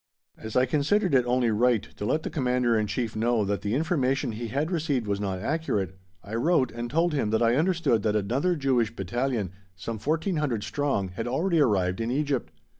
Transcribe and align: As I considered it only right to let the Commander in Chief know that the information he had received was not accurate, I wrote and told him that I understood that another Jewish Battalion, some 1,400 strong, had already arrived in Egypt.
As 0.35 0.55
I 0.55 0.65
considered 0.65 1.13
it 1.13 1.27
only 1.27 1.51
right 1.51 1.83
to 1.83 2.05
let 2.05 2.23
the 2.23 2.31
Commander 2.31 2.75
in 2.75 2.87
Chief 2.87 3.15
know 3.15 3.45
that 3.45 3.61
the 3.61 3.75
information 3.75 4.31
he 4.31 4.47
had 4.47 4.71
received 4.71 5.05
was 5.05 5.19
not 5.19 5.37
accurate, 5.37 5.95
I 6.23 6.33
wrote 6.33 6.71
and 6.71 6.89
told 6.89 7.13
him 7.13 7.29
that 7.29 7.43
I 7.43 7.53
understood 7.55 8.01
that 8.01 8.15
another 8.15 8.55
Jewish 8.55 8.95
Battalion, 8.95 9.51
some 9.75 9.99
1,400 9.99 10.63
strong, 10.63 11.09
had 11.09 11.27
already 11.27 11.59
arrived 11.61 12.01
in 12.01 12.09
Egypt. 12.09 12.51